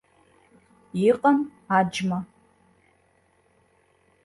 [1.09, 1.37] Иҟам
[1.77, 2.19] аџьма!